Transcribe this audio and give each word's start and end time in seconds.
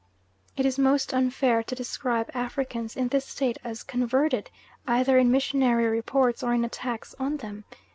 It 0.57 0.65
is 0.65 0.79
most 0.79 1.13
unfair 1.13 1.61
to 1.61 1.75
describe 1.75 2.31
Africans 2.33 2.97
in 2.97 3.09
this 3.09 3.23
state 3.23 3.59
as 3.63 3.83
"converted," 3.83 4.49
either 4.87 5.19
in 5.19 5.29
missionary 5.29 5.85
reports 5.85 6.41
or 6.41 6.55
in 6.55 6.65
attacks 6.65 7.13
on 7.19 7.37
them. 7.37 7.65